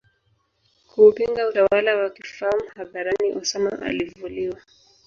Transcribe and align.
kuupinga 0.89 1.45
utawala 1.47 1.95
wa 1.97 2.09
kifalm 2.09 2.59
hadharani 2.75 3.33
Osama 3.41 3.81
alivuliwa 3.81 4.57